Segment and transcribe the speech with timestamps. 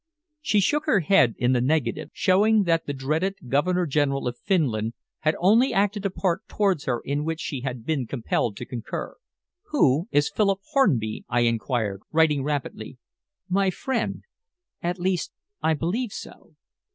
[0.41, 4.93] She shook her head in the negative, showing that the dreaded Governor General of Finland
[5.19, 9.13] had only acted a part towards her in which she had been compelled to concur.
[9.67, 12.97] "Who is Philip Hornby?" I inquired, writing rapidly.
[13.47, 14.23] "My friend
[14.81, 16.55] at least, I believe so."